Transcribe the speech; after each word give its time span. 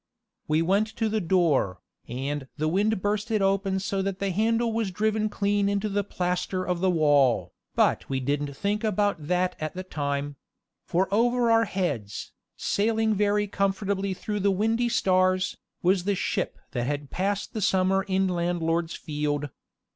We 0.47 0.63
went 0.63 0.87
to 0.95 1.09
the 1.09 1.21
door, 1.21 1.79
and 2.07 2.47
the 2.57 2.67
wind 2.67 3.03
burst 3.03 3.29
it 3.29 3.39
open 3.43 3.77
so 3.79 4.01
that 4.01 4.17
the 4.17 4.31
handle 4.31 4.73
was 4.73 4.89
driven 4.89 5.29
clean 5.29 5.69
into 5.69 5.89
the 5.89 6.03
plaster 6.03 6.65
of 6.65 6.79
the 6.79 6.89
wall, 6.89 7.53
but 7.75 8.09
we 8.09 8.19
didn't 8.19 8.55
think 8.57 8.83
about 8.83 9.27
that 9.27 9.55
at 9.59 9.75
the 9.75 9.83
time; 9.83 10.37
for 10.87 11.07
over 11.13 11.51
our 11.51 11.65
heads, 11.65 12.31
sailing 12.57 13.13
very 13.13 13.45
comfortably 13.45 14.15
through 14.15 14.39
the 14.39 14.49
windy 14.49 14.89
stars, 14.89 15.57
was 15.83 16.03
the 16.05 16.15
ship 16.15 16.57
that 16.71 16.87
had 16.87 17.11
passed 17.11 17.53
the 17.53 17.61
summer 17.61 18.01
in 18.01 18.27
landlord's 18.27 18.95
field. 18.95 19.49